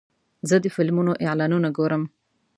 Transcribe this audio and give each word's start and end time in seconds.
زه 0.49 0.55
د 0.63 0.65
فلمونو 0.75 1.11
اعلانونه 1.25 1.69
ګورم. 1.77 2.03